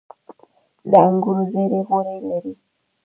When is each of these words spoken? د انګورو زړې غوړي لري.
د 0.89 0.91
انګورو 1.07 1.43
زړې 1.51 1.79
غوړي 1.87 2.17
لري. 2.29 2.53